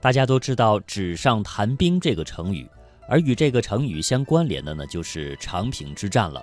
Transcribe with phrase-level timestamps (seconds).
[0.00, 2.66] 大家都知道“纸上谈兵”这个成语，
[3.06, 6.42] 而与这个成语相关联的呢，就是长平之战了。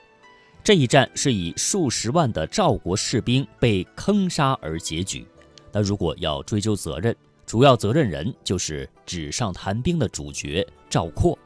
[0.63, 5.25] 这一战是以数十万的赵国士兵被坑杀而结局。
[5.71, 7.15] 那如果要追究责任，
[7.45, 11.37] 主要责任人就是纸上谈兵的主角赵括。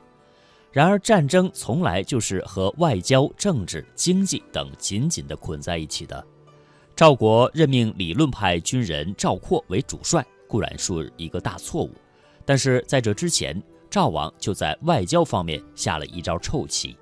[0.72, 6.26] 然而，战争从来就是和外交、政治、经济等紧紧地捆在一起的。
[6.96, 11.92] 赵国任命理论派军人赵括为主帅，固然是一个大错误，
[12.44, 16.98] 但是在这之前，赵王就在外交方面下了一招臭棋。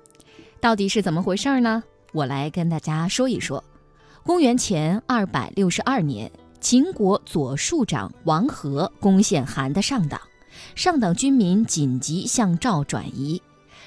[0.60, 1.82] 到底是怎么回事呢？
[2.12, 3.64] 我来跟大家说一说。
[4.22, 10.20] 公元前二百六十二年，秦国左庶长王和攻陷韩的上党，
[10.76, 13.42] 上党军民紧急向赵转移。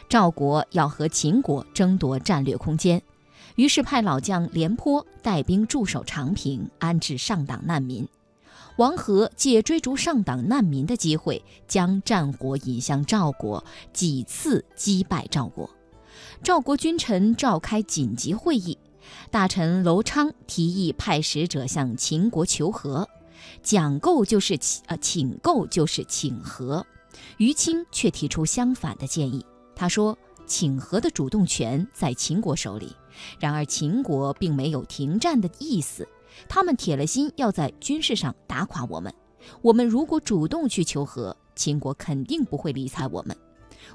[0.10, 3.02] 赵国要和秦国争夺战略空间，
[3.56, 8.06] 于是派老将廉颇带兵驻守长平，安置上党难民。
[8.78, 15.70] 王和借追逐上党难民的机会，将战火引向赵国，几次击败赵国。
[16.42, 18.78] 赵国君臣召开紧急会议，
[19.30, 23.08] 大臣楼昌提议派使者向秦国求和，
[23.62, 26.86] 讲构就是请呃请购就是请和，
[27.38, 29.46] 于清却提出相反的建议。
[29.76, 32.96] 他说：“请和的主动权在秦国手里，
[33.40, 36.08] 然而秦国并没有停战的意思，
[36.48, 39.14] 他们铁了心要在军事上打垮我们。
[39.62, 43.36] 我们如果主动去求和，秦国肯定不会理睬我们。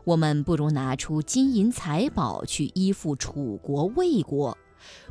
[0.04, 4.56] 我们不如拿出金银财宝去依附楚国、魏国。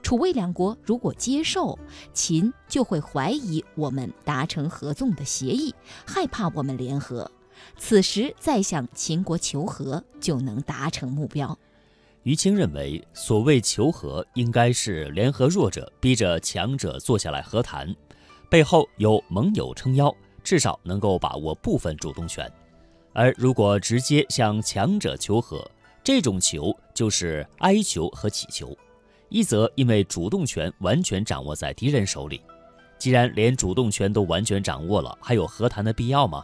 [0.02, 1.78] 楚魏两国如果接受，
[2.14, 5.74] 秦就会怀疑我们达成合纵的协议，
[6.06, 7.30] 害怕我们联合。”
[7.76, 11.58] 此时再向秦国求和，就能达成目标。
[12.28, 17.96] 于清认为，所谓求和，应该是联合弱者，逼着强者坐下来和谈，
[18.50, 22.52] 背后有盟友撑腰，至少能够把握部分主动权。
[23.14, 25.66] 而如果直接向强者求和，
[26.04, 28.78] 这种求就是哀求和乞求。
[29.30, 32.42] 一则因为主动权完全掌握在敌人手里，
[32.98, 36.44] 既然连主动权都完全掌握了，还有和谈的必要吗？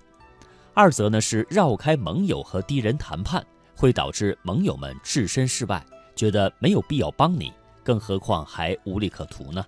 [0.74, 5.86] 二则呢是绕开盟友和敌人谈判，会导致盟友们置身事外，
[6.16, 7.52] 觉得没有必要帮你，
[7.84, 9.66] 更何况还无利可图呢？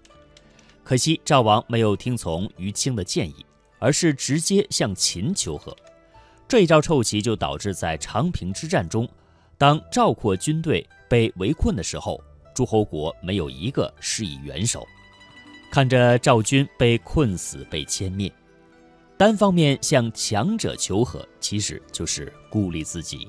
[0.84, 3.46] 可惜赵王没有听从于清的建议，
[3.80, 5.76] 而是直接向秦求和。
[6.48, 9.10] 这一招臭棋就导致在长平之战中，
[9.58, 12.22] 当赵括军队被围困的时候，
[12.54, 14.88] 诸侯国没有一个施以援手，
[15.72, 18.32] 看着赵军被困死、被歼灭。
[19.18, 23.28] 单方面向强者求和，其实就是孤立自己。